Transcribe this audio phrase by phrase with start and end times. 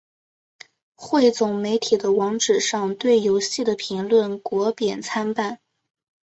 [0.95, 5.59] 汇总媒体的网址上对游戏的评论褒贬参半。